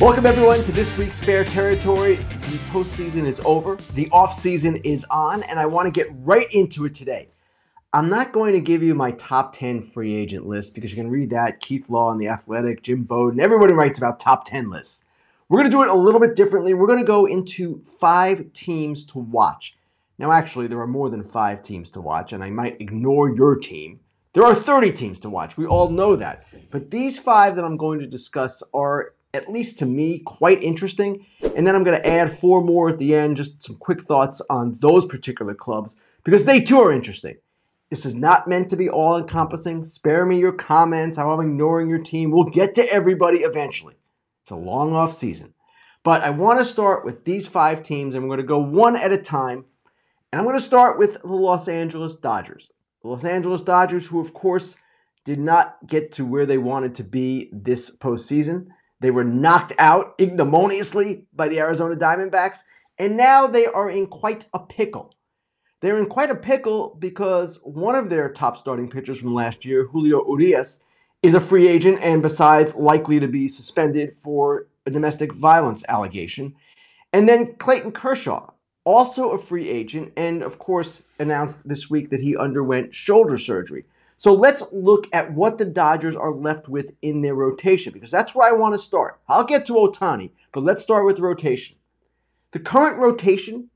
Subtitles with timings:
[0.00, 2.14] Welcome everyone to this week's Fair Territory.
[2.14, 6.86] The postseason is over, the offseason is on, and I want to get right into
[6.86, 7.28] it today.
[7.92, 11.10] I'm not going to give you my top 10 free agent list because you can
[11.10, 11.60] read that.
[11.60, 15.04] Keith Law and The Athletic, Jim Bowden, everybody writes about top 10 lists.
[15.50, 16.72] We're going to do it a little bit differently.
[16.72, 19.76] We're going to go into five teams to watch.
[20.16, 23.54] Now, actually, there are more than five teams to watch, and I might ignore your
[23.54, 24.00] team.
[24.32, 25.58] There are 30 teams to watch.
[25.58, 26.46] We all know that.
[26.70, 31.24] But these five that I'm going to discuss are at least to me, quite interesting.
[31.56, 34.40] And then I'm going to add four more at the end, just some quick thoughts
[34.50, 37.36] on those particular clubs, because they too are interesting.
[37.90, 39.84] This is not meant to be all encompassing.
[39.84, 42.30] Spare me your comments, how I'm ignoring your team.
[42.30, 43.94] We'll get to everybody eventually.
[44.42, 45.54] It's a long off season.
[46.02, 48.96] But I want to start with these five teams, and I'm going to go one
[48.96, 49.64] at a time.
[50.32, 52.70] And I'm going to start with the Los Angeles Dodgers.
[53.02, 54.76] The Los Angeles Dodgers, who, of course,
[55.24, 58.68] did not get to where they wanted to be this postseason.
[59.00, 62.58] They were knocked out ignominiously by the Arizona Diamondbacks,
[62.98, 65.14] and now they are in quite a pickle.
[65.80, 69.86] They're in quite a pickle because one of their top starting pitchers from last year,
[69.86, 70.80] Julio Urias,
[71.22, 76.54] is a free agent and besides likely to be suspended for a domestic violence allegation.
[77.12, 78.50] And then Clayton Kershaw,
[78.84, 83.84] also a free agent, and of course announced this week that he underwent shoulder surgery.
[84.20, 88.34] So let's look at what the Dodgers are left with in their rotation because that's
[88.34, 89.18] where I want to start.
[89.26, 91.76] I'll get to Ohtani, but let's start with the rotation.
[92.50, 93.70] The current rotation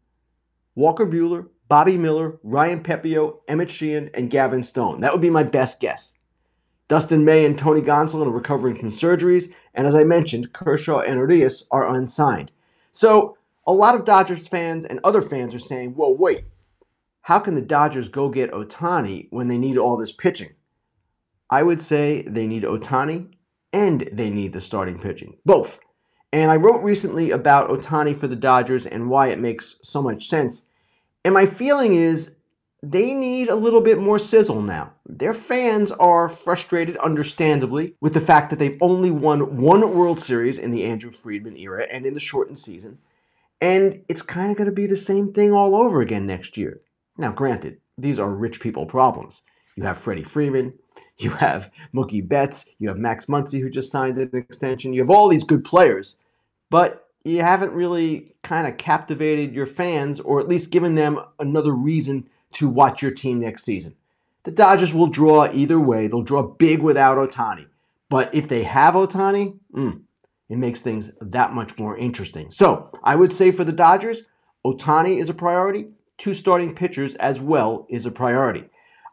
[0.75, 5.01] Walker Buehler, Bobby Miller, Ryan Pepiot, Emmett Sheehan, and Gavin Stone.
[5.01, 6.13] That would be my best guess.
[6.89, 11.17] Dustin May and Tony Gonsolin are recovering from surgeries, and as I mentioned, Kershaw and
[11.17, 12.51] Urias are unsigned.
[12.91, 16.45] So a lot of Dodgers fans and other fans are saying, "Well, wait,
[17.25, 20.51] how can the Dodgers go get Ohtani when they need all this pitching?
[21.49, 23.33] I would say they need Ohtani
[23.73, 25.81] and they need the starting pitching, both.
[26.35, 30.29] And I wrote recently about Ohtani for the Dodgers and why it makes so much
[30.29, 30.67] sense.
[31.25, 32.35] And my feeling is
[32.83, 34.93] they need a little bit more sizzle now.
[35.07, 40.59] Their fans are frustrated, understandably, with the fact that they've only won one World Series
[40.59, 42.99] in the Andrew Friedman era and in the shortened season.
[43.63, 46.83] And it's kind of going to be the same thing all over again next year.
[47.17, 49.43] Now, granted, these are rich people problems.
[49.77, 50.75] You have Freddie Freeman,
[51.19, 54.93] you have Mookie Betts, you have Max Muncy who just signed an extension.
[54.93, 56.17] You have all these good players,
[56.71, 61.73] but you haven't really kind of captivated your fans or at least given them another
[61.73, 63.95] reason to watch your team next season.
[64.45, 66.07] The Dodgers will draw either way.
[66.07, 67.67] They'll draw big without Ohtani.
[68.11, 70.03] But if they have Ohtani, mm,
[70.51, 72.51] it makes things that much more interesting.
[72.51, 74.23] So I would say for the Dodgers,
[74.65, 75.87] Ohtani is a priority
[76.19, 78.65] two starting pitchers as well is a priority.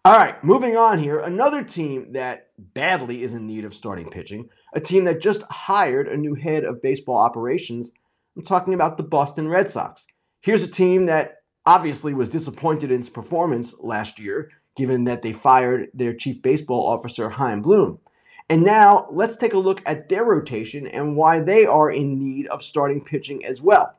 [0.04, 1.20] All right, moving on here.
[1.20, 6.08] Another team that badly is in need of starting pitching, a team that just hired
[6.08, 7.92] a new head of baseball operations.
[8.36, 10.08] I'm talking about the Boston Red Sox.
[10.42, 15.34] Here's a team that obviously was disappointed in its performance last year, given that they
[15.34, 18.00] fired their chief baseball officer, Chaim Bloom.
[18.50, 22.48] And now let's take a look at their rotation and why they are in need
[22.48, 23.96] of starting pitching as well.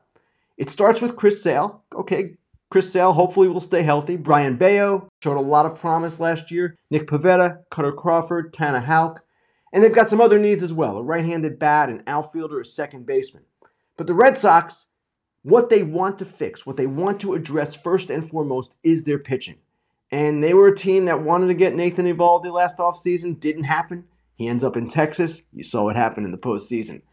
[0.57, 1.81] It starts with Chris Sale.
[1.95, 2.35] Okay,
[2.73, 4.15] Chris Sale hopefully will stay healthy.
[4.15, 6.75] Brayan Bello showed a lot of promise last year.
[6.89, 9.23] Nick Pivetta, Kutter Crawford, Tanner Houck.
[9.71, 12.65] And they've got some other needs as well a right handed bat, an outfielder, a
[12.65, 13.43] second baseman.
[13.95, 14.87] But the Red Sox,
[15.43, 19.19] what they want to fix, what they want to address first and foremost is their
[19.19, 19.57] pitching.
[20.09, 23.39] And they were a team that wanted to get Nathan Eovaldi last offseason.
[23.39, 24.05] Didn't happen.
[24.33, 25.43] He ends up in Texas.
[25.53, 27.03] You saw what happened in the postseason.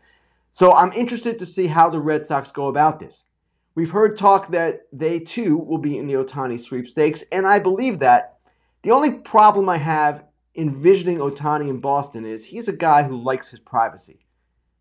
[0.50, 3.27] So I'm interested to see how the Red Sox go about this.
[3.75, 8.00] We've heard talk that they too will be in the Ohtani sweepstakes, and I believe
[8.00, 8.38] that.
[8.82, 10.25] The only problem I have
[10.56, 14.26] envisioning Ohtani in Boston is he's a guy who likes his privacy.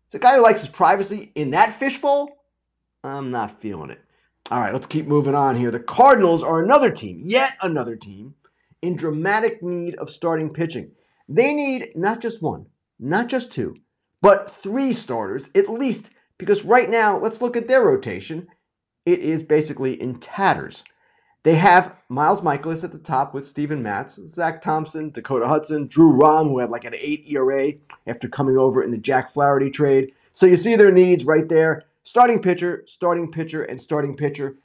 [0.06, 2.30] It's a guy who likes his privacy in that fishbowl.
[3.04, 4.00] I'm not feeling it.
[4.50, 5.70] All right, let's keep moving on here.
[5.70, 8.34] The Cardinals are another team, yet another team,
[8.82, 10.90] in dramatic need of starting pitching.
[11.28, 12.66] They need not just one,
[12.98, 13.76] not just two,
[14.20, 18.48] but three starters at least, because right now, let's look at their rotation
[19.12, 20.84] it is basically in tatters.
[21.42, 26.10] They have Miles Mikolas at the top with Steven Matz, Zach Thompson, Dakota Hudson, Drew
[26.10, 27.72] Rom, who had like an 8 ERA
[28.06, 30.12] after coming over in the Jack Flaherty trade.
[30.32, 31.84] So you see their needs right there.
[32.02, 34.56] Starting pitcher, starting pitcher, and starting pitcher.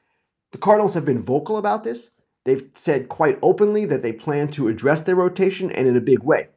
[0.51, 2.12] The Cardinals have been vocal about this.
[2.44, 6.24] They've said quite openly that they plan to address their rotation and in a big
[6.24, 6.50] way.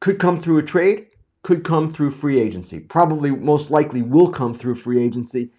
[0.00, 1.06] Could come through a trade,
[1.42, 2.80] could come through free agency.
[2.80, 5.50] Probably most likely will come through free agency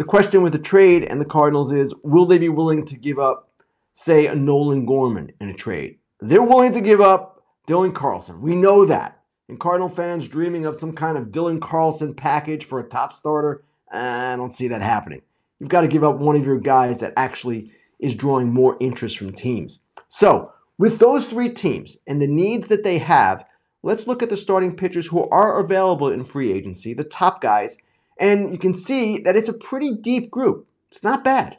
[0.00, 3.18] the question with the trade and the Cardinals is will they be willing to give
[3.18, 3.50] up,
[3.92, 5.98] say, a Nolan Gorman in a trade?
[6.20, 8.40] They're willing to give up Dylan Carlson.
[8.40, 9.20] We know that.
[9.50, 13.62] And Cardinal fans dreaming of some kind of Dylan Carlson package for a top starter,
[13.92, 15.20] I don't see that happening.
[15.58, 19.18] You've got to give up one of your guys that actually is drawing more interest
[19.18, 19.80] from teams.
[20.08, 23.44] So, with those three teams and the needs that they have,
[23.82, 27.76] let's look at the starting pitchers who are available in free agency, the top guys,
[28.20, 30.68] and you can see that it's a pretty deep group.
[30.90, 31.56] It's not bad.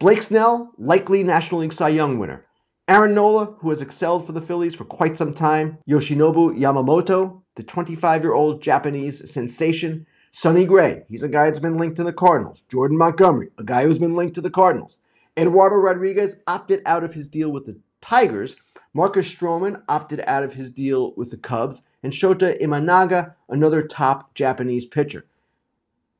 [0.00, 2.44] Blake Snell, likely National League Cy Young winner.
[2.88, 5.78] Aaron Nola, who has excelled for the Phillies for quite some time.
[5.88, 10.04] Yoshinobu Yamamoto, the 25 year old Japanese sensation.
[10.32, 12.64] Sonny Gray, he's a guy that's been linked to the Cardinals.
[12.68, 14.98] Jordan Montgomery, a guy who's been linked to the Cardinals.
[15.36, 18.56] Eduardo Rodriguez opted out of his deal with the Tigers.
[18.94, 21.82] Marcus Stroman opted out of his deal with the Cubs.
[22.02, 25.24] And Shota Imanaga, another top Japanese pitcher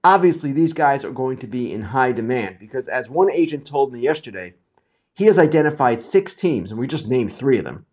[0.05, 3.93] obviously these guys are going to be in high demand because, as one agent told
[3.93, 4.55] me yesterday,
[5.15, 7.87] he has identified six teams, and we just named three of them,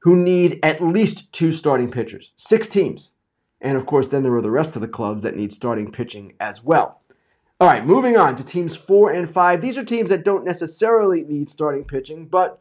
[0.00, 2.32] who need at least two starting pitchers.
[2.36, 3.12] Six teams.
[3.60, 6.34] And of course, then there are the rest of the clubs that need starting pitching
[6.38, 7.00] as well.
[7.58, 9.62] All right, moving on to teams four and five.
[9.62, 12.60] These are teams that don't necessarily need starting pitching, but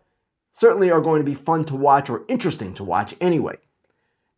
[0.52, 3.58] certainly are going to be fun to watch or interesting to watch anyway.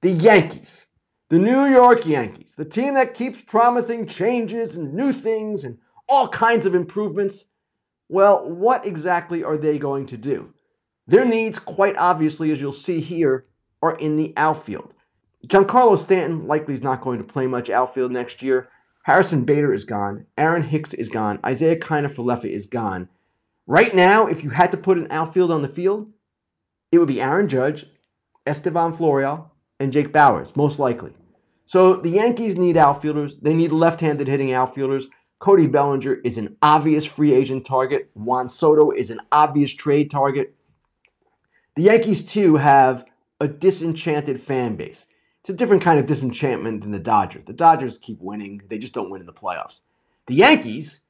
[0.01, 0.86] The Yankees.
[1.29, 5.77] The New York Yankees, the team that keeps promising changes and new things and
[6.07, 7.45] all kinds of improvements.
[8.07, 10.53] Well, what exactly are they going to do?
[11.05, 13.45] Their needs, quite obviously, as you'll see here,
[13.81, 14.93] are in the outfield.
[15.47, 18.69] Giancarlo Stanton likely is not going to play much outfield next year.
[19.03, 20.25] Harrison Bader is gone.
[20.37, 21.39] Aaron Hicks is gone.
[21.45, 23.09] Isiah Kiner-Falefa is gone.
[23.65, 26.09] Right now, if you had to put an outfield on the field,
[26.91, 27.85] it would be Aaron Judge,
[28.45, 31.11] Estevan Florial, and Jake Bauers, most likely.
[31.65, 33.35] So the Yankees need outfielders.
[33.35, 35.07] They need left handed hitting outfielders.
[35.39, 38.09] Cody Bellinger is an obvious free agent target.
[38.13, 40.55] Juan Soto is an obvious trade target.
[41.75, 43.05] The Yankees, too, have
[43.39, 45.05] a disenchanted fan base.
[45.41, 47.45] It's a different kind of disenchantment than the Dodgers.
[47.45, 49.81] The Dodgers keep winning, they just don't win in the playoffs.
[50.25, 51.01] The Yankees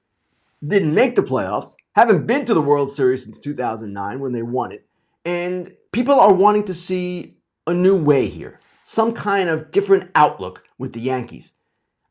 [0.66, 4.72] didn't make the playoffs, haven't been to the World Series since 2009 when they won
[4.72, 4.86] it,
[5.26, 7.37] and people are wanting to see
[7.68, 11.54] a new way here, some kind of different outlook with the Yankees.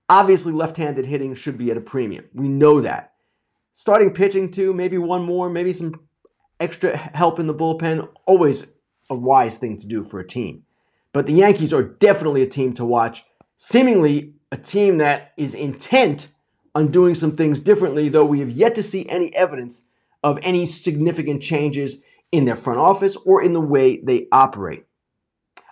[0.09, 2.27] Obviously, left handed hitting should be at a premium.
[2.33, 3.15] We know that.
[3.73, 6.07] Starting pitching, too, maybe one more, maybe some
[6.61, 8.67] extra help in the bullpen, always
[9.11, 10.63] a wise thing to do for a team.
[11.13, 13.25] But the Yankees are definitely a team to watch,
[13.57, 16.29] seemingly a team that is intent
[16.75, 19.85] on doing some things differently, though we have yet to see any evidence
[20.23, 21.97] of any significant changes
[22.33, 24.85] in their front office or in the way they operate.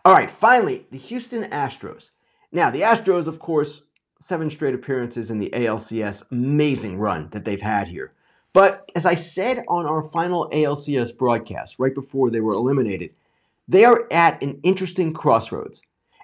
[0.07, 2.11] All right, finally, the Houston Astros.
[2.53, 3.85] Now, the Astros, of course,
[4.21, 8.13] seven straight appearances in the ALCS, amazing run that they've had here.
[8.53, 13.15] But as I said on our final ALCS broadcast, right before they were eliminated,
[13.67, 15.81] they are at an interesting crossroads.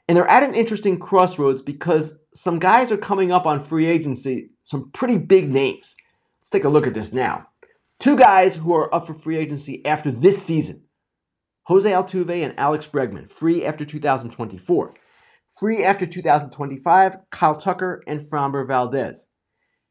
[0.06, 4.50] And they're at an interesting crossroads because some guys are coming up on free agency,
[4.62, 5.96] some pretty big names.
[6.38, 7.48] Let's take a look at this now.
[7.98, 10.84] Two guys who are up for free agency after this season
[11.70, 14.92] Jose Altuve and Alex Bregman, free after 2024.
[15.46, 19.28] Free after 2025, Kyle Tucker and Framber Valdez.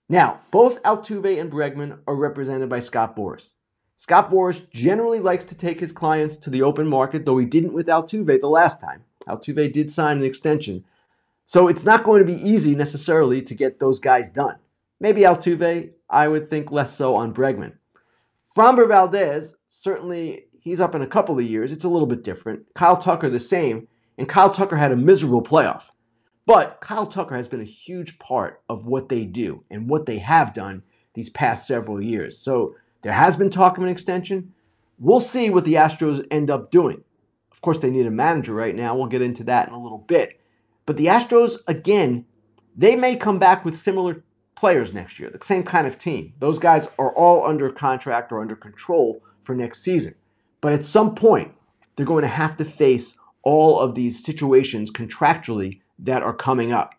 [0.09, 3.53] Now, both Altuve and Bregman are represented by Scott Boras.
[3.95, 7.71] Scott Boras generally likes to take his clients to the open market, though he didn't
[7.71, 9.05] with Altuve the last time.
[9.29, 10.83] Altuve did sign an extension.
[11.45, 14.57] So it's not going to be easy necessarily to get those guys done.
[14.99, 17.77] Maybe Altuve, I would think less so on Bregman.
[18.53, 21.71] Framber Valdez certainly He's up in a couple of years.
[21.71, 22.63] It's a little bit different.
[22.75, 23.87] Kyle Tucker, the same.
[24.19, 25.85] And Kyle Tucker had a miserable playoff.
[26.45, 30.19] But Kyle Tucker has been a huge part of what they do and what they
[30.19, 30.83] have done
[31.15, 32.37] these past several years.
[32.37, 34.53] So there has been talk of an extension.
[34.99, 37.03] We'll see what the Astros end up doing.
[37.51, 38.95] Of course, they need a manager right now.
[38.95, 40.39] We'll get into that in a little bit.
[40.85, 42.25] But the Astros, again,
[42.77, 44.23] they may come back with similar
[44.53, 46.33] players next year, the same kind of team.
[46.37, 50.13] Those guys are all under contract or under control for next season.
[50.61, 51.53] But at some point,
[51.95, 53.13] they're going to have to face
[53.43, 56.95] all of these situations contractually that are coming up.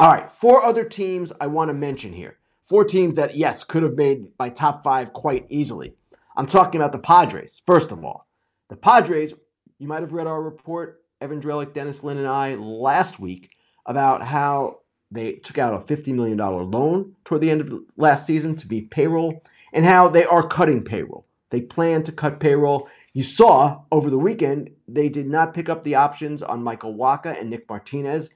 [0.00, 2.38] All right, four other teams I want to mention here.
[2.62, 5.94] Four teams that, yes, could have made my top five quite easily.
[6.36, 8.26] I'm talking about the Padres, first of all.
[8.68, 9.34] The Padres,
[9.78, 13.50] you might have read our report, Evan Drellich, Dennis Lin, and I last week
[13.86, 14.80] about how
[15.10, 18.82] they took out a $50 million loan toward the end of last season to be
[18.82, 19.42] payroll
[19.72, 21.26] and how they are cutting payroll.
[21.50, 22.88] They plan to cut payroll.
[23.14, 27.40] You saw over the weekend they did not pick up the options on Michael Wacha
[27.40, 28.30] and Nick Martinez.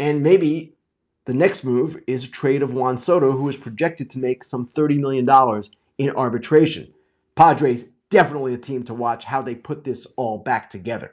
[0.00, 0.74] And maybe
[1.24, 4.66] the next move is a trade of Juan Soto, who is projected to make some
[4.66, 5.62] $30 million
[5.98, 6.92] in arbitration.
[7.36, 11.12] Padres, definitely a team to watch how they put this all back together.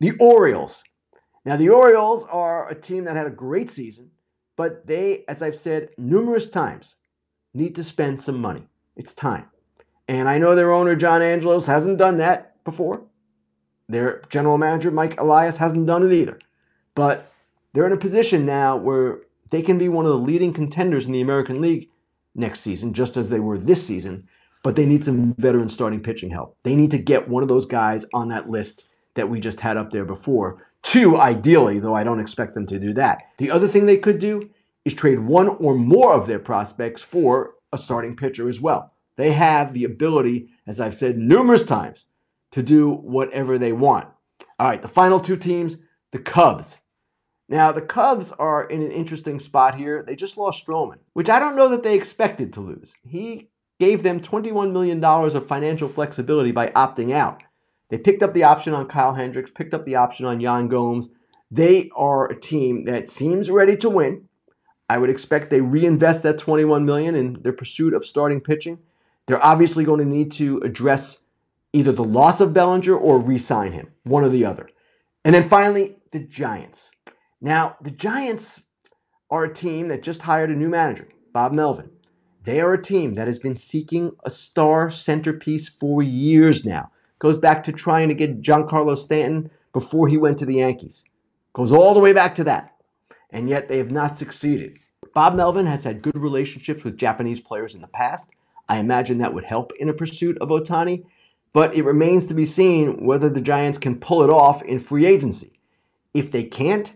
[0.00, 0.82] The Orioles.
[1.44, 4.10] Now, the Orioles are a team that had a great season,
[4.56, 6.96] but they, as I've said numerous times,
[7.52, 8.66] need to spend some money.
[8.96, 9.50] It's time.
[10.08, 13.02] And I know their owner, John Angelos, hasn't done that before.
[13.88, 16.38] Their general manager, Mike Elias, hasn't done it either.
[16.94, 17.32] But
[17.72, 21.12] they're in a position now where they can be one of the leading contenders in
[21.12, 21.88] the American League
[22.34, 24.28] next season, just as they were this season.
[24.62, 26.56] But they need some veteran starting pitching help.
[26.62, 29.76] They need to get one of those guys on that list that we just had
[29.76, 30.64] up there before.
[30.82, 33.22] Two, ideally, though I don't expect them to do that.
[33.38, 34.50] The other thing they could do
[34.84, 38.91] is trade one or more of their prospects for a starting pitcher as well.
[39.22, 42.06] They have the ability, as I've said numerous times,
[42.50, 44.08] to do whatever they want.
[44.58, 45.76] All right, the final two teams,
[46.10, 46.80] the Cubs.
[47.48, 50.02] Now, the Cubs are in an interesting spot here.
[50.02, 52.96] They just lost Stroman, which I don't know that they expected to lose.
[53.06, 53.48] He
[53.78, 57.44] gave them $21 million of financial flexibility by opting out.
[57.90, 61.10] They picked up the option on Kyle Hendricks, picked up the option on Yan Gomes.
[61.48, 64.28] They are a team that seems ready to win.
[64.88, 68.80] I would expect they reinvest that 21 million in their pursuit of starting pitching.
[69.26, 71.20] They're obviously going to need to address
[71.72, 74.68] either the loss of Bellinger or re-sign him, one or the other.
[75.24, 76.90] And then finally, the Giants.
[77.40, 78.62] Now, the Giants
[79.30, 81.90] are a team that just hired a new manager, Bob Melvin.
[82.42, 86.90] They are a team that has been seeking a star centerpiece for years now.
[87.20, 91.04] Goes back to trying to get Giancarlo Stanton before he went to the Yankees.
[91.52, 92.74] Goes all the way back to that.
[93.30, 94.78] And yet they have not succeeded.
[95.14, 98.28] Bob Melvin has had good relationships with Japanese players in the past.
[98.68, 101.04] I imagine that would help in a pursuit of Ohtani,
[101.52, 105.06] but it remains to be seen whether the Giants can pull it off in free
[105.06, 105.60] agency.
[106.14, 106.94] If they can't,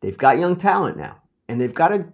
[0.00, 2.06] they've got young talent now, and they've got a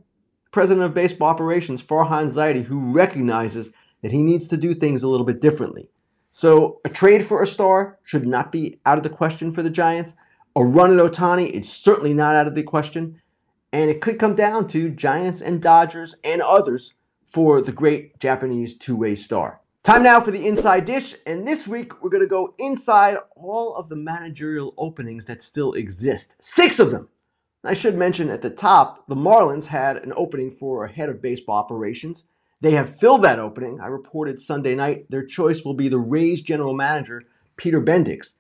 [0.51, 3.71] president of baseball operations, Farhan Zaidi, who recognizes
[4.03, 5.91] that he needs to do things a little bit differently.
[6.31, 9.71] So a trade for a star should not be out of the question for the
[9.71, 10.15] Giants.
[10.57, 13.21] A run at Ohtani, it's certainly not out of the question.
[13.73, 16.95] And it could come down to Giants and Dodgers and others
[17.29, 19.61] for the great Japanese two way star.
[19.83, 23.75] Time now for the inside dish, and this week we're going to go inside all
[23.77, 26.37] of the managerial openings that still exist.
[26.41, 27.09] Six of them.
[27.65, 31.23] I should mention at the top, the Marlins had an opening for a head of
[31.23, 32.25] baseball operations.
[32.61, 33.81] They have filled that opening.
[33.81, 37.23] I reported Sunday night their choice will be the Rays general manager,
[37.57, 38.35] Peter Bendix.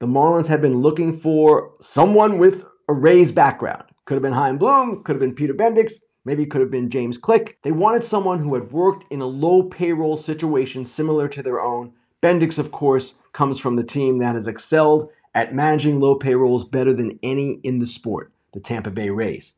[0.00, 3.84] The Marlins have been looking for someone with a Rays background.
[4.04, 5.92] Could have been Chaim Bloom, could have been Peter Bendix,
[6.24, 7.58] maybe it could have been James Click.
[7.62, 11.92] They wanted someone who had worked in a low payroll situation similar to their own.
[12.22, 16.92] Bendix, of course, comes from the team that has excelled at managing low payrolls better
[16.92, 19.52] than any in the sport, the Tampa Bay Rays.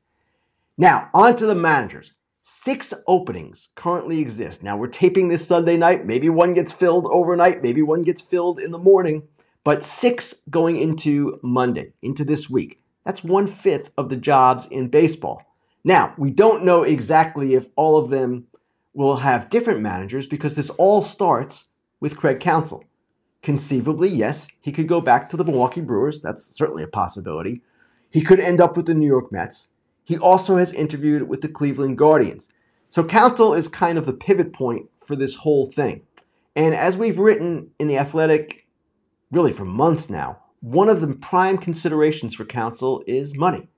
[0.79, 2.13] Now, on to the managers.
[2.41, 4.63] Six openings currently exist.
[4.63, 6.07] Now, we're taping this Sunday night.
[6.07, 9.23] Maybe one gets filled overnight, maybe one gets filled in the morning,
[9.65, 12.81] but six going into Monday, into this week.
[13.05, 15.43] That's one fifth of the jobs in baseball.
[15.85, 18.47] Now, we don't know exactly if all of them
[18.95, 21.67] will have different managers because this all starts
[22.01, 22.85] with Craig Counsell.
[23.43, 26.21] Conceivably, yes, he could go back to the Milwaukee Brewers.
[26.21, 27.63] That's certainly a possibility.
[28.11, 29.69] He could end up with the New York Mets.
[30.05, 32.49] He also has interviewed with the Cleveland Guardians.
[32.89, 36.03] So Counsell is kind of the pivot point for this whole thing.
[36.55, 38.67] And as we've written in The Athletic,
[39.31, 43.69] really for months now, one of the prime considerations for Counsell is money.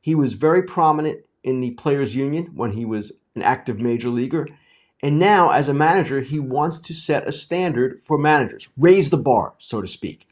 [0.00, 4.46] He was very prominent in the players' union when he was an active major leaguer.
[5.02, 9.16] And now, as a manager, he wants to set a standard for managers, raise the
[9.16, 10.28] bar, so to speak.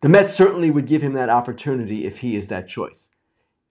[0.00, 3.12] The Mets certainly would give him that opportunity if he is that choice.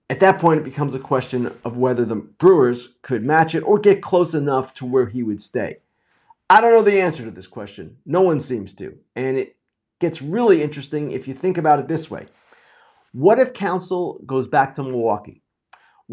[0.10, 3.78] At that point, it becomes a question of whether the Brewers could match it or
[3.80, 5.78] get close enough to where he would stay.
[6.50, 7.98] I don't know the answer to this question.
[8.06, 8.98] No one seems to.
[9.16, 9.58] And it
[10.00, 12.26] gets really interesting if you think about it this way.
[13.12, 15.43] What if Counsell goes back to Milwaukee?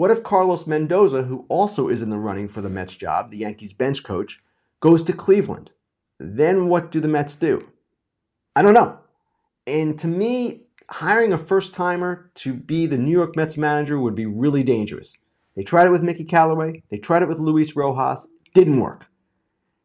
[0.01, 3.37] What if Carlos Mendoza, who also is in the running for the Mets job, the
[3.37, 4.43] Yankees bench coach,
[4.81, 5.73] goes to Cleveland?
[6.19, 7.71] Then what do the Mets do?
[8.57, 8.99] I don't know.
[9.67, 14.15] And to me, hiring a first timer to be the New York Mets manager would
[14.15, 15.19] be really dangerous.
[15.55, 19.07] They tried it with Mickey Callaway, they tried it with Luis Rojas, didn't work.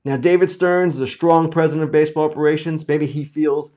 [0.06, 2.88] Now, David Stearns is a strong president of baseball operations.
[2.88, 3.74] Maybe he feels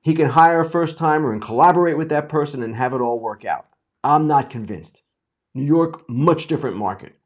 [0.00, 3.20] he can hire a first timer and collaborate with that person and have it all
[3.20, 3.68] work out.
[4.02, 5.02] I'm not convinced.
[5.56, 7.16] New York, much different market.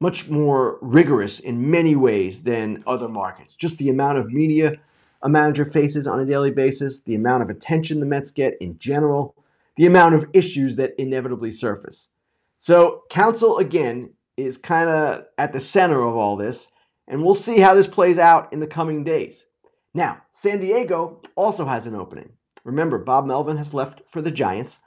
[0.00, 3.54] Much more rigorous in many ways than other markets.
[3.54, 4.78] Just the amount of media
[5.24, 8.78] a manager faces on a daily basis, the amount of attention the Mets get in
[8.78, 9.34] general,
[9.76, 12.10] the amount of issues that inevitably surface.
[12.58, 16.68] So, Counsell again is kind of at the center of all this,
[17.08, 19.46] and we'll see how this plays out in the coming days.
[19.94, 22.30] Now, San Diego also has an opening.
[22.62, 24.80] Remember, Bob Melvin has left for the Giants,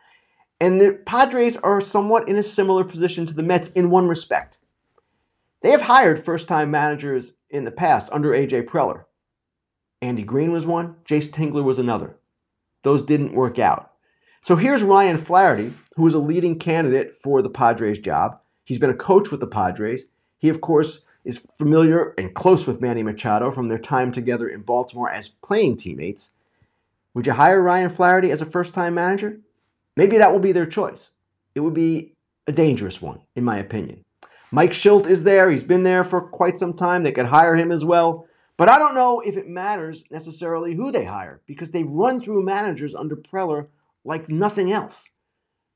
[0.60, 4.58] And the Padres are somewhat in a similar position to the Mets in one respect.
[5.62, 9.06] They have hired first time managers in the past under AJ Preller.
[10.02, 12.18] Andy Green was one, Jayce Tingler was another.
[12.84, 13.92] Those didn't work out.
[14.42, 18.40] So here's Ryan Flaherty, who is a leading candidate for the Padres job.
[18.64, 20.08] He's been a coach with the Padres.
[20.38, 24.62] He, of course, is familiar and close with Manny Machado from their time together in
[24.62, 26.32] Baltimore as playing teammates.
[27.14, 29.40] Would you hire Ryan Flaherty as a first time manager?
[29.98, 31.12] Maybe that will be their choice.
[31.56, 32.14] It would be
[32.46, 34.06] a dangerous one, in my opinion.
[34.52, 35.50] Mike Shildt is there.
[35.50, 37.04] He's been there for quite some time.
[37.04, 38.28] They could hire him as well.
[38.58, 42.46] But I don't know if it matters necessarily who they hire because they run through
[42.46, 43.68] managers under Preller
[44.06, 45.10] like nothing else.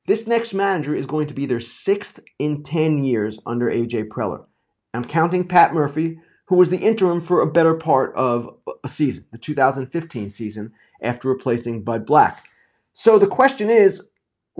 [0.05, 4.45] This next manager is going to be their sixth in 10 years under AJ Preller.
[4.93, 9.25] I'm counting Pat Murphy, who was the interim for a better part of a season,
[9.31, 12.45] the 2015 season, after replacing Bud Black.
[12.93, 14.09] So the question is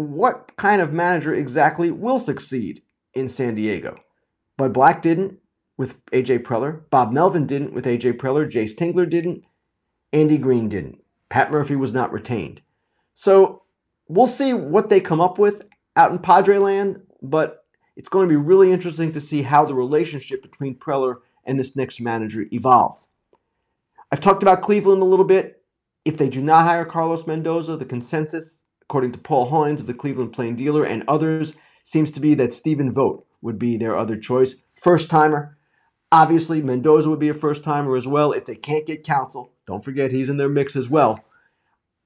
[0.02, 2.82] what kind of manager exactly will succeed
[3.14, 4.00] in San Diego?
[4.58, 5.40] Bud Black didn't
[5.78, 6.84] with AJ Preller.
[6.90, 8.50] Bob Melvin didn't with AJ Preller.
[8.50, 9.44] Jayce Tingler didn't.
[10.14, 11.02] Andy Green didn't.
[11.30, 12.62] Pat Murphy was not retained.
[13.14, 13.64] So
[14.08, 15.64] we'll see what they come up with
[15.96, 17.66] out in Padre land, but
[17.96, 21.76] it's going to be really interesting to see how the relationship between Preller and this
[21.76, 23.10] next manager evolves.
[24.12, 25.64] I've talked about Cleveland a little bit.
[26.04, 29.94] If they do not hire Carlos Mendoza, the consensus, according to Paul Hoynes of the
[29.94, 31.54] Cleveland Plain Dealer and others,
[31.86, 34.56] seems to be that Stephen Vogt would be their other choice.
[34.82, 35.58] First timer.
[36.12, 38.34] Obviously, Mendoza would be a first timer as well.
[38.34, 39.54] If they can't get Counsell.
[39.66, 41.24] don't forget he's in their mix as well.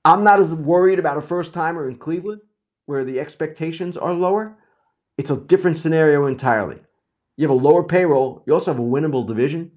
[0.05, 2.41] I'm not as worried about a first timer in Cleveland,
[2.85, 4.55] where the expectations are lower.
[5.17, 6.77] It's a different scenario entirely.
[7.35, 9.71] You have a lower payroll, you also have a winnable division,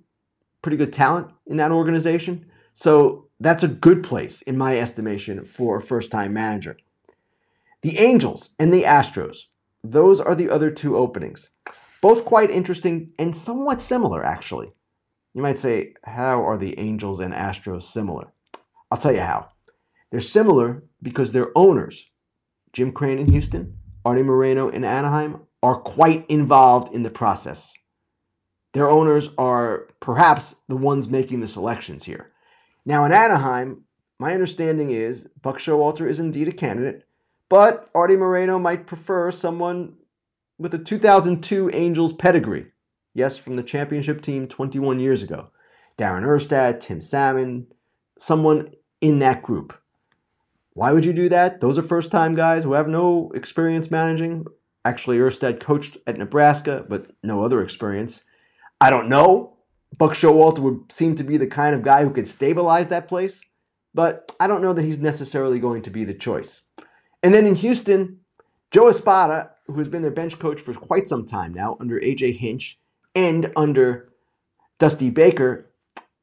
[0.61, 2.51] pretty good talent in that organization.
[2.75, 6.77] So that's a good place, in my estimation, for a first time manager.
[7.83, 9.45] The Angels and the Astros,
[9.85, 11.51] those are the other two openings.
[12.03, 14.73] Both quite interesting and somewhat similar, actually.
[15.33, 18.33] You might say, how are the Angels and Astros similar?
[18.91, 19.51] I'll tell you how.
[20.11, 22.11] They're similar because their owners,
[22.73, 27.73] Jim Crane in Houston, Artie Moreno in Anaheim, are quite involved in the process.
[28.75, 32.33] Their owners are perhaps the ones making the selections here.
[32.85, 33.85] Now, in Anaheim,
[34.19, 37.08] my understanding is Buck Showalter is indeed a candidate,
[37.49, 39.95] but Artie Moreno might prefer someone
[40.59, 42.67] with a 2002 Angels pedigree.
[43.15, 45.51] Yes, from the championship team 21 years ago.
[45.97, 47.67] Darren Erstad, Tim Salmon,
[48.19, 49.77] someone in that group.
[50.75, 51.61] Why would you do that?
[51.61, 54.47] Those are first time guys who have no experience managing.
[54.85, 58.23] Actually, Erstad coached at Nebraska, but no other experience.
[58.81, 59.57] I don't know.
[59.97, 63.43] Buck Showalter would seem to be the kind of guy who could stabilize that place,
[63.95, 66.63] but I don't know that he's necessarily going to be the choice.
[67.23, 68.21] And then in Houston,
[68.71, 72.37] Joe Espada, who has been their bench coach for quite some time now, under AJ
[72.39, 72.79] Hinch
[73.15, 74.11] and under
[74.79, 75.71] Dusty Baker,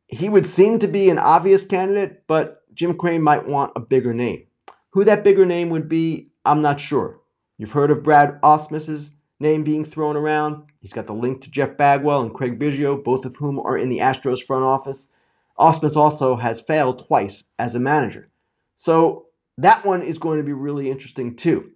[0.08, 4.14] he would seem to be an obvious candidate, but Jim Crane might want a bigger
[4.14, 4.46] name.
[4.92, 7.20] Who that bigger name would be, I'm not sure.
[7.58, 10.64] You've heard of Brad Ausmus's name being thrown around.
[10.80, 13.90] He's got the link to Jeff Bagwell and Craig Biggio, both of whom are in
[13.90, 15.10] the Astros front office.
[15.58, 18.30] Ausmus also has failed twice as a manager.
[18.76, 19.25] So
[19.58, 21.72] that one is going to be really interesting too.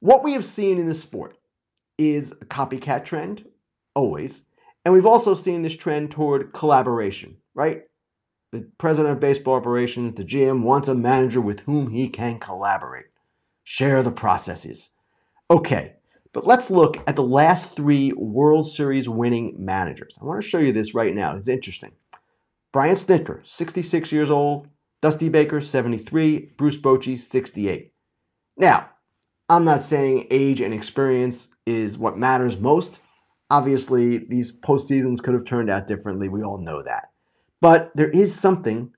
[0.00, 1.36] What we have seen in this sport
[1.98, 3.44] is a copycat trend,
[3.94, 4.42] always.
[4.84, 7.82] And we've also seen this trend toward collaboration, right?
[8.52, 13.06] The president of baseball operations, the GM, wants a manager with whom he can collaborate,
[13.64, 14.90] share the processes.
[15.50, 15.94] Okay,
[16.32, 20.16] but let's look at the last three World Series winning managers.
[20.20, 21.34] I want to show you this right now.
[21.36, 21.92] It's interesting.
[22.72, 24.68] Brian Snitker, 66 years old.
[25.02, 26.52] Dusty Baker, 73.
[26.56, 27.92] Bruce Bochy, 68.
[28.56, 28.90] Now,
[29.48, 33.00] I'm not saying age and experience is what matters most.
[33.50, 36.28] Obviously, these postseasons could have turned out differently.
[36.28, 37.10] We all know that.
[37.60, 38.92] But there is something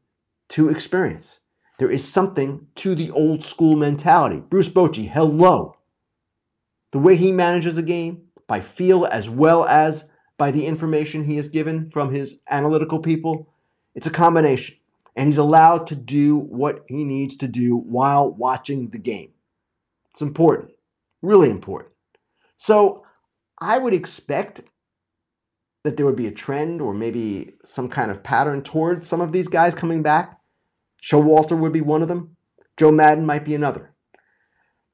[0.51, 1.41] to experience.
[1.79, 4.43] There is something to the old school mentality.
[4.49, 5.77] Bruce Bochy, hello.
[6.93, 10.07] The way he manages a game, by feel as well as
[10.39, 13.53] by the information he has given from his analytical people,
[13.95, 14.78] it's a combination.
[15.19, 19.33] And he's allowed to do what he needs to do while watching the game.
[20.13, 20.71] It's important,
[21.23, 21.93] really important.
[22.57, 23.05] So
[23.61, 24.63] I would expect
[25.83, 29.33] that there would be a trend or maybe some kind of pattern towards some of
[29.33, 30.39] these guys coming back.
[31.03, 32.37] Showalter would be one of them.
[32.77, 33.93] Joe Maddon might be another.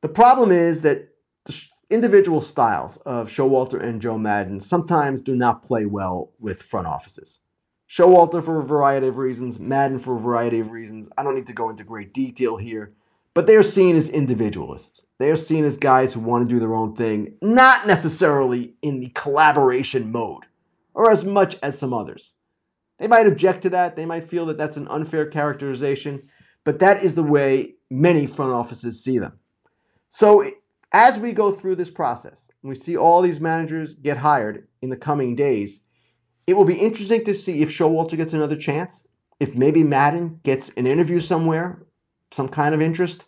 [0.01, 1.09] The problem is that
[1.45, 6.87] the individual styles of Showalter and Joe Maddon sometimes do not play well with front
[6.87, 7.41] offices.
[7.89, 11.09] Showalter for a variety of reasons, Maddon for a variety of reasons.
[11.17, 12.93] I don't need to go into great detail here,
[13.35, 15.07] but they are seen as individualists.
[15.19, 19.01] They are seen as guys who want to do their own thing, not necessarily in
[19.01, 20.45] the collaboration mode,
[20.95, 22.33] or as much as some others.
[22.99, 23.97] They might object to that.
[23.97, 26.29] They might feel that that's an unfair characterization,
[26.65, 29.39] but that is the way many front offices see them.
[30.09, 30.49] So,
[30.93, 34.97] as we go through this process, we see all these managers get hired in the
[34.97, 35.81] coming days,
[36.47, 39.03] it will be interesting to see if Showalter gets another chance,
[39.41, 41.83] if maybe Maddon gets an interview somewhere,
[42.33, 43.25] some kind of interest.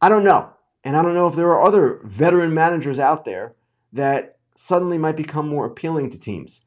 [0.00, 0.50] I don't know.
[0.84, 3.54] And I don't know if there are other veteran managers out there
[3.92, 6.60] that suddenly might become more appealing to teams.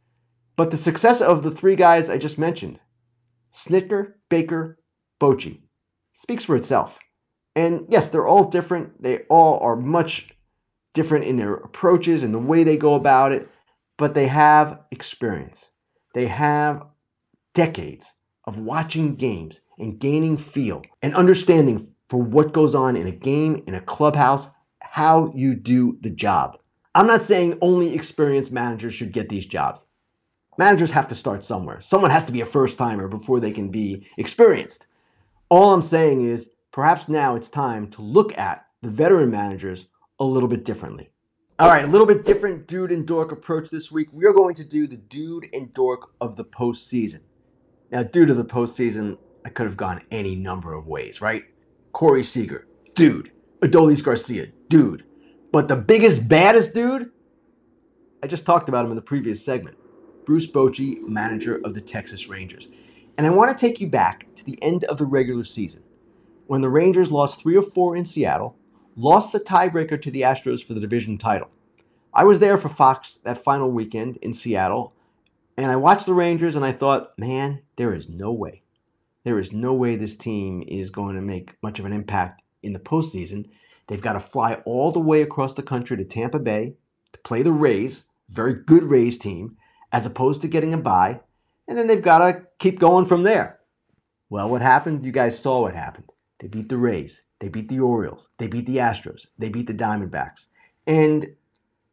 [0.56, 2.80] But the success of the three guys I just mentioned,
[3.54, 4.80] Snitker, Baker,
[5.22, 5.62] Bochy,
[6.14, 7.00] speaks for itself.
[7.56, 9.02] And yes, they're all different.
[9.02, 10.30] They all are much
[10.94, 13.50] different in their approaches and the way they go about it,
[13.98, 15.72] but they have experience.
[16.18, 16.84] They have
[17.54, 18.12] decades
[18.46, 23.62] of watching games and gaining feel and understanding for what goes on in a game,
[23.68, 24.48] in a clubhouse,
[24.82, 26.58] how you do the job.
[26.96, 29.86] I'm not saying only experienced managers should get these jobs.
[30.58, 31.82] Managers have to start somewhere.
[31.82, 34.88] Someone has to be a first timer before they can be experienced.
[35.50, 39.86] All I'm saying is perhaps now it's time to look at the veteran managers
[40.20, 41.12] a little bit differently.
[41.60, 44.10] All right, a little bit different dude and dork approach this week.
[44.12, 47.22] We are going to do the dude and dork of the postseason.
[47.92, 51.46] Now, due to the postseason, I could have gone any number of ways, right?
[51.94, 53.32] Corey Seager, dude.
[53.62, 55.04] Adolis Garcia, dude.
[55.52, 57.12] But the biggest, baddest dude,
[58.22, 59.78] I just talked about him in the previous segment.
[60.26, 62.68] Bruce Bochy, manager of the Texas Rangers.
[63.18, 65.82] And I want to take you back to the end of the regular season
[66.46, 68.56] when the Rangers lost three or four in Seattle,
[68.98, 71.50] lost the tiebreaker to the Astros for the division title.
[72.14, 74.94] I was there for Fox that final weekend in Seattle,
[75.56, 78.64] and I watched the Rangers and I thought, man, there is no way.
[79.24, 82.74] There is no way this team is going to make much of an impact in
[82.74, 83.50] the postseason.
[83.88, 86.76] They've got to fly all the way across the country to Tampa Bay
[87.14, 89.58] to play the Rays, very good Rays team
[89.92, 91.22] as opposed to getting a bye,
[91.68, 93.60] and then they've got to keep going from there.
[94.30, 95.06] Well, what happened?
[95.06, 96.10] You guys saw what happened.
[96.40, 99.74] They beat the Rays, they beat the Orioles, they beat the Astros, they beat the
[99.74, 100.48] Diamondbacks.
[100.86, 101.36] And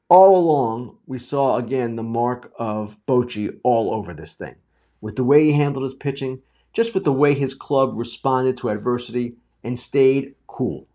[0.08, 4.56] all along, we saw again the mark of Bochy all over this thing.
[5.00, 6.40] With the way he handled his pitching,
[6.72, 10.86] just with the way his club responded to adversity and stayed cool.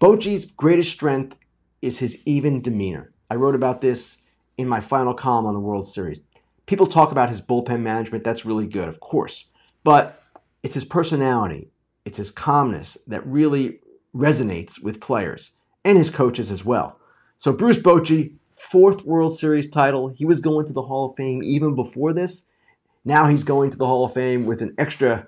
[0.00, 1.36] Bochy's greatest strength
[1.80, 3.12] is his even demeanor.
[3.30, 4.18] I wrote about this
[4.58, 6.22] in my final column on the World Series.
[6.66, 8.24] People talk about his bullpen management.
[8.24, 9.46] That's really good, of course.
[9.84, 10.22] But
[10.62, 11.68] it's his personality,
[12.04, 13.80] it's his calmness that really
[14.14, 15.52] resonates with players
[15.84, 16.98] and his coaches as well.
[17.36, 20.08] So, Bruce Bochy, fourth World Series title.
[20.08, 22.44] He was going to the Hall of Fame even before this.
[23.04, 25.26] Now he's going to the Hall of Fame with an extra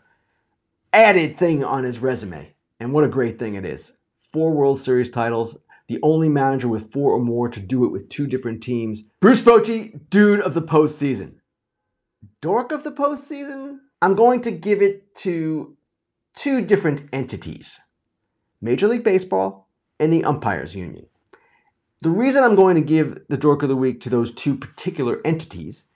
[0.93, 2.55] added thing on his resume.
[2.79, 3.93] And what a great thing it is.
[4.33, 5.57] Four World Series titles,
[5.89, 9.05] the only manager with four or more to do it with two different teams.
[9.21, 11.35] Bruce Bochy, dude of the postseason.
[12.41, 13.79] Dork of the postseason?
[14.01, 15.77] I'm going to give it to
[16.35, 17.81] two different entities
[18.61, 19.69] Major League Baseball
[20.01, 21.07] and the Umpires Union.
[22.01, 25.21] The reason I'm going to give the Dork of the Week to those two particular
[25.25, 25.87] entities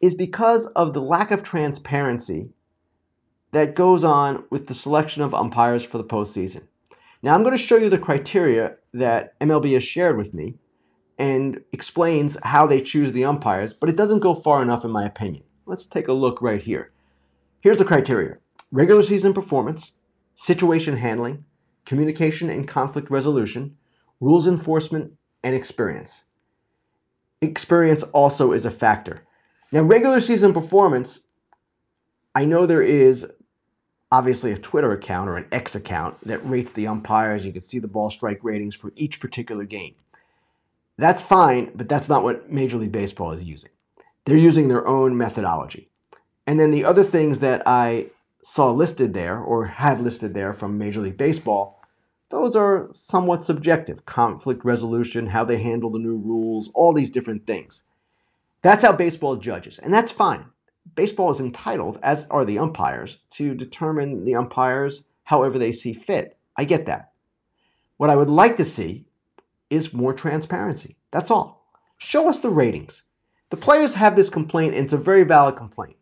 [0.00, 2.50] is because of the lack of transparency
[3.52, 6.62] that goes on with the selection of umpires for the postseason.
[7.22, 10.56] Now, I'm going to show you the criteria that MLB has shared with me
[11.18, 15.06] and explains how they choose the umpires, but it doesn't go far enough, in my
[15.06, 15.44] opinion.
[15.66, 16.92] Let's take a look right here.
[17.60, 18.38] Here's the criteria
[18.74, 19.92] regular season performance,
[20.34, 21.44] situation handling,
[21.86, 23.76] communication and conflict resolution,
[24.20, 25.12] rules enforcement,
[25.44, 26.24] and experience.
[27.40, 29.22] Experience also is a factor.
[29.70, 31.20] Now, regular season performance,
[32.34, 33.24] I know there is
[34.10, 37.46] obviously a Twitter account or an X account that rates the umpires.
[37.46, 39.94] You can see the ball strike ratings for each particular game.
[40.98, 43.70] That's fine, but that's not what Major League Baseball is using.
[44.24, 45.90] They're using their own methodology.
[46.44, 48.10] And then the other things that I
[48.44, 51.82] saw listed there or had listed there from Major League Baseball,
[52.28, 54.06] those are somewhat subjective.
[54.06, 57.84] Conflict resolution, how they handle the new rules, all these different things.
[58.62, 60.46] That's how baseball judges, and that's fine
[60.94, 66.36] baseball is entitled, as are the umpires, to determine the umpires however they see fit.
[66.56, 67.12] I get that.
[67.96, 69.06] What I would like to see
[69.70, 70.96] is more transparency.
[71.10, 71.66] That's all.
[71.98, 73.02] Show us the ratings.
[73.50, 75.96] The players have this complaint, and it's a very valid complaint.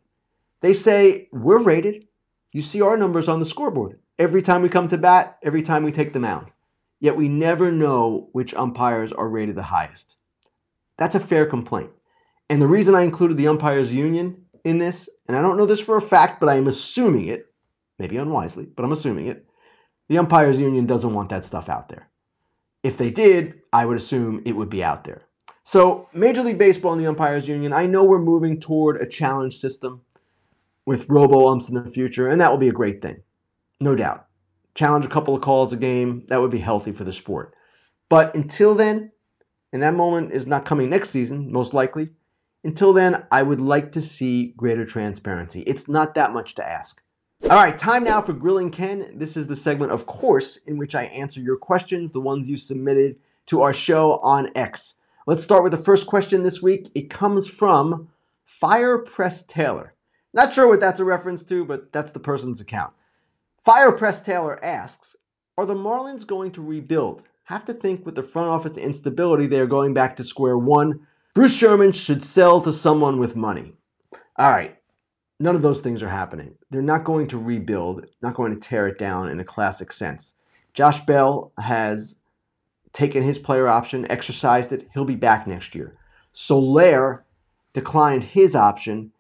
[0.61, 2.07] They say, We're rated.
[2.53, 5.85] You see our numbers on the scoreboard every time we come to bat, every time
[5.85, 6.53] we take the mound.
[7.01, 10.17] Yet we never know which umpires are rated the highest.
[10.99, 11.91] That's a fair complaint.
[12.51, 15.81] And the reason I included the umpires union in this, and I don't know this
[15.81, 17.47] for a fact, but I am assuming it,
[17.99, 19.47] maybe unwisely, but I'm assuming it.
[20.09, 22.11] The umpires union doesn't want that stuff out there.
[22.83, 25.23] If they did, I would assume it would be out there.
[25.65, 29.57] So, Major League Baseball and the umpires union, I know we're moving toward a challenge
[29.57, 30.03] system
[30.87, 33.23] with robo umps in the future, and that will be a great thing.
[33.81, 34.27] No doubt.
[34.75, 37.55] Challenge a couple of calls a game, that would be healthy for the sport.
[38.09, 39.13] But until then,
[39.73, 42.11] and that moment is not coming next season, most likely,
[42.65, 45.63] until then, I would like to see greater transparency.
[45.63, 47.03] It's not that much to ask.
[47.45, 49.19] All right, time now for Grillin' Ken.
[49.19, 52.57] This is the segment, of course, in which I answer your questions, the ones you
[52.57, 53.17] submitted
[53.47, 54.95] to our show on X.
[55.27, 56.91] Let's start with the first question this week.
[56.95, 58.09] It comes from
[58.45, 59.95] Fire Press Taylor.
[60.35, 62.93] Not sure what that's a reference to, but that's the person's account.
[63.65, 65.17] Fire Press Taylor asks
[65.57, 67.23] Are the Marlins going to rebuild?
[67.45, 71.07] Have to think with the front office instability, they are going back to square one.
[71.35, 73.75] Bruce Sherman should sell to someone with money.
[74.37, 74.79] All right,
[75.43, 76.55] None of those things are happening.
[76.71, 80.37] They're not going to rebuild, not going to tear it down in a classic sense.
[80.73, 82.15] Josh Bell has
[82.93, 84.89] taken his player option, exercised it.
[84.95, 85.97] He'll be back next year.
[86.31, 87.25] Soler
[87.73, 89.11] declined his option.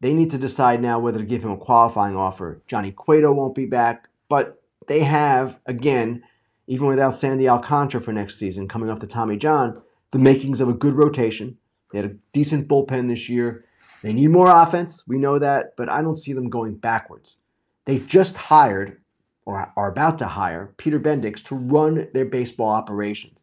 [0.00, 2.62] They need to decide now whether to give him a qualifying offer.
[2.66, 6.22] Johnny Cueto won't be back, but they have, again,
[6.66, 10.68] even without Sandy Alcantara for next season, coming off the Tommy John, the makings of
[10.68, 11.58] a good rotation.
[11.92, 13.64] They had a decent bullpen this year.
[14.02, 15.02] They need more offense.
[15.06, 17.36] We know that, but I don't see them going backwards.
[17.84, 19.00] They just hired
[19.44, 23.42] or are about to hire Peter Bendix to run their baseball operations.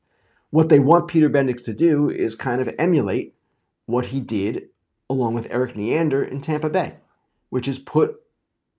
[0.50, 3.36] What they want Peter Bendix to do is kind of emulate
[3.86, 4.70] what he did
[5.10, 6.98] along with Erik Neander in Tampa Bay,
[7.50, 8.22] which has put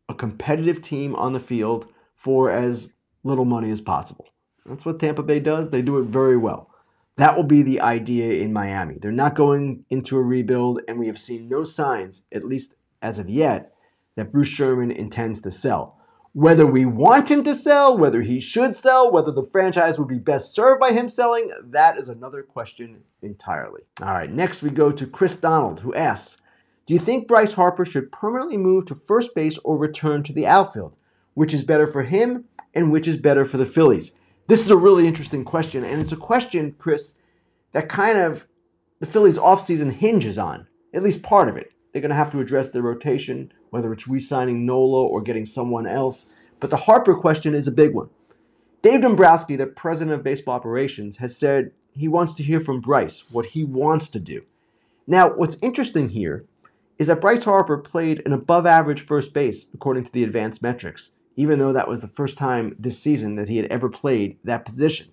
[0.09, 2.89] a competitive team on the field for as
[3.25, 4.29] little money as possible.
[4.67, 5.71] That's what Tampa Bay does.
[5.71, 6.71] They do it very well.
[7.17, 8.97] That will be the idea in Miami.
[9.01, 13.19] They're not going into a rebuild, and we have seen no signs, at least as
[13.19, 13.73] of yet,
[14.17, 15.98] that Bruce Sherman intends to sell.
[16.33, 20.19] Whether we want him to sell, whether he should sell, whether the franchise would be
[20.19, 23.83] best served by him selling, that is another question entirely.
[24.03, 26.37] All right, next we go to Chris Donald, who asks
[26.87, 30.47] Do you think Bryce Harper should permanently move to first base or return to the
[30.47, 30.95] outfield?
[31.35, 34.13] Which is better for him and which is better for the Phillies?
[34.49, 37.15] This is a really interesting question, and it's a question, Chris,
[37.73, 38.47] that kind of
[38.99, 41.73] the Phillies' offseason hinges on, at least part of it.
[41.93, 45.47] They're going to have to address their rotation, whether it's re signing Nola or getting
[45.47, 46.27] someone else.
[46.61, 48.11] But the Harper question is a big one.
[48.83, 53.25] Dave Dombrowski, the president of baseball operations, has said he wants to hear from Bryce
[53.31, 54.43] what he wants to do.
[55.07, 56.45] Now, what's interesting here
[56.99, 61.13] is that Bryce Harper played an above average first base according to the advanced metrics
[61.39, 64.65] even though that was the first time this season that he had ever played that
[64.65, 65.07] position.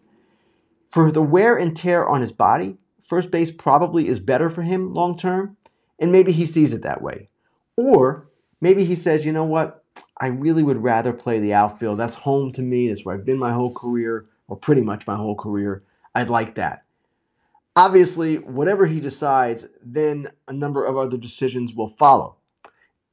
[0.90, 4.92] For the wear and tear on his body, first base probably is better for him
[4.92, 5.56] long term,
[6.00, 7.30] and maybe he sees it that way.
[7.78, 8.28] Or
[8.66, 9.84] maybe he says, you know what,
[10.20, 12.00] I really would rather play the outfield.
[12.00, 12.88] That's home to me.
[12.88, 15.84] That's where I've been my whole career, or pretty much my whole career.
[16.16, 16.84] I'd like that.
[17.76, 22.38] Obviously, whatever he decides, then a number of other decisions will follow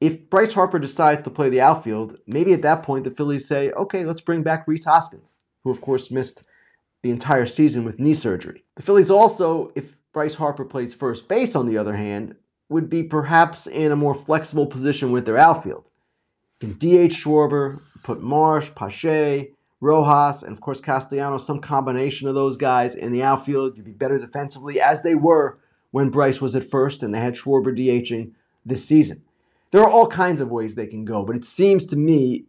[0.02, 3.70] if Bryce Harper decides to play the outfield, maybe at that point the Phillies say,
[3.70, 6.42] okay, let's bring back Rhys Hoskins, who of course missed
[7.02, 8.64] the entire season with knee surgery.
[8.74, 12.34] The Phillies also, if Bryce Harper plays first base on the other hand,
[12.68, 15.88] would be perhaps in a more flexible position with their outfield.
[16.60, 22.34] You can DH Schwarber, put Marsh, Pache, Rojas, and of course Castellanos, some combination of
[22.34, 23.76] those guys in the outfield.
[23.76, 25.58] You'd be better defensively, as they were
[25.90, 28.32] when Bryce was at first and they had Schwarber DHing
[28.64, 29.22] this season
[29.72, 32.44] there are all kinds of ways they can go, but it seems to me,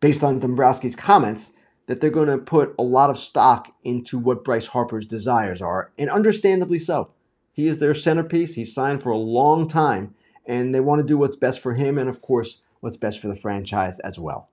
[0.00, 1.50] based on Dombrowski's comments,
[1.86, 5.90] that they're going to put a lot of stock into what Bryce Harper's desires are,
[5.98, 7.10] and understandably so.
[7.58, 8.54] He is their centerpiece.
[8.54, 10.14] He's signed for a long time,
[10.46, 13.26] and they want to do what's best for him and, of course, what's best for
[13.26, 14.48] the franchise as well.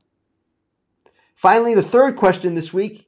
[1.36, 3.08] Finally, the third question this week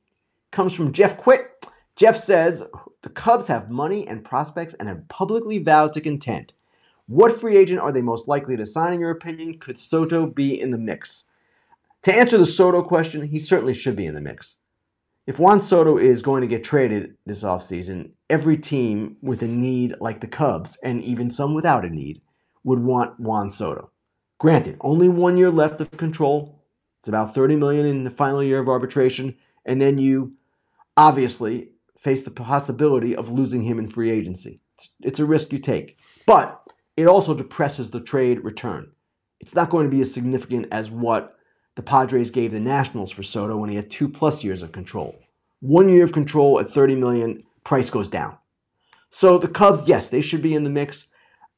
[0.51, 1.65] comes from Jeff Quitt.
[1.95, 2.63] Jeff says
[3.01, 6.53] the Cubs have money and prospects and have publicly vowed to contend.
[7.07, 9.57] What free agent are they most likely to sign, in your opinion?
[9.57, 11.23] Could Soto be in the mix?
[12.03, 14.57] To answer the Soto question, he certainly should be in the mix.
[15.27, 19.93] If Juan Soto is going to get traded this offseason, every team with a need
[19.99, 22.21] like the Cubs, and even some without a need,
[22.63, 23.91] would want Juan Soto.
[24.39, 26.63] Granted, only one year left of control.
[27.01, 29.35] It's about 30 million in the final year of arbitration,
[29.65, 30.31] and then you
[30.95, 34.61] obviously face the possibility of losing him in free agency.
[34.75, 35.97] It's, it's a risk you take.
[36.25, 36.61] But
[36.95, 38.93] it also depresses the trade return.
[39.41, 41.36] It's not going to be as significant as what
[41.77, 45.15] the Padres gave the Nationals for Soto when he had two plus years of control.
[45.59, 48.35] One year of control at 30 million, price goes down.
[49.11, 51.05] So the Cubs, yes, they should be in the mix.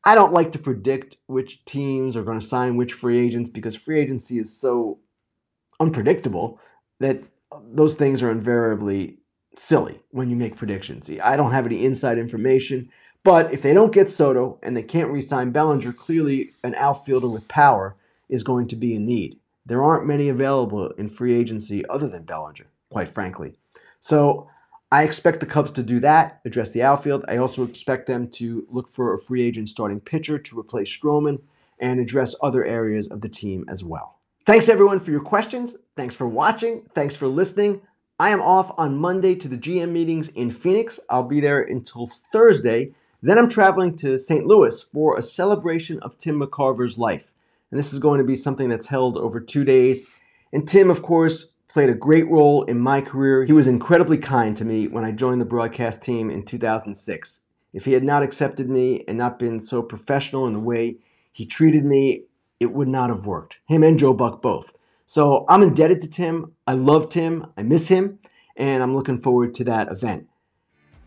[0.04, 3.78] I don't like to predict which teams are going to sign which free agents because
[3.78, 5.00] free agency is so
[5.80, 6.60] unpredictable
[7.00, 7.24] that
[7.72, 9.20] those things are invariably
[9.56, 11.10] silly when you make predictions.
[11.24, 12.90] I don't have any inside information,
[13.24, 17.30] but if they don't get Soto and they can't re sign Bellinger, clearly an outfielder
[17.30, 17.96] with power
[18.28, 19.39] is going to be in need.
[19.70, 23.54] There aren't many available in free agency other than Bellinger, quite frankly.
[24.00, 24.50] So
[24.92, 27.24] I expect the Cubs to do that, address the outfield.
[27.28, 31.40] I also expect them to look for a free agent starting pitcher to replace Stroman
[31.80, 34.18] and address other areas of the team as well.
[34.48, 35.76] Thanks everyone for your questions.
[35.96, 36.90] Thanks for watching.
[36.96, 37.82] Thanks for listening.
[38.18, 41.00] I am off on Monday to the GM meetings in Phoenix.
[41.12, 42.96] I'll be there until Thursday.
[43.22, 44.48] Then I'm traveling to St.
[44.48, 47.29] Louis for a celebration of Tim McCarver's life.
[47.72, 50.04] And this is going to be something that's held over two days.
[50.52, 53.46] And Tim, of course, played a great role in my career.
[53.46, 57.42] He was incredibly kind to me when I joined the broadcast team in 2006.
[57.72, 60.98] If he had not accepted me and not been so professional in the way
[61.32, 62.26] he treated me,
[62.60, 63.60] it would not have worked.
[63.68, 64.74] Him and Joe Buck both.
[65.06, 66.54] So I'm indebted to Tim.
[66.66, 67.48] I love Tim.
[67.56, 68.20] I miss him.
[68.58, 70.28] And I'm looking forward to that event.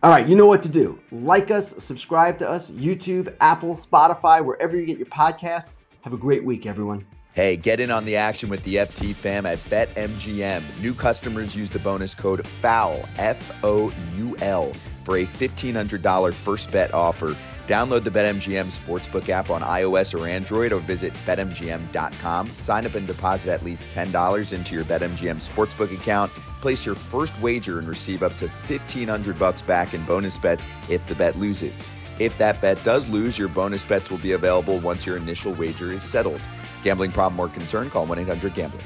[0.02, 0.98] All right, you know what to do.
[1.12, 5.76] Like us, subscribe to us, YouTube, Apple, Spotify, wherever you get your podcasts.
[6.02, 7.06] Have a great week, everyone.
[7.32, 10.80] Hey, get in on the action with the FT fam at BetMGM.
[10.80, 14.72] New customers use the bonus code FOUL, F O U L,
[15.04, 17.36] for a $1,500 first bet offer.
[17.68, 22.50] Download the BetMGM Sportsbook app on iOS or Android or visit BetMGM.com.
[22.50, 26.32] Sign up and deposit at least $10 into your BetMGM Sportsbook account.
[26.60, 31.06] Place your first wager and receive up to 1500 bucks back in bonus bets if
[31.06, 31.80] the bet loses.
[32.22, 35.90] If that bet does lose, your bonus bets will be available once your initial wager
[35.90, 36.40] is settled.
[36.84, 37.90] Gambling problem or concern?
[37.90, 38.78] Call 1 800 Gambler.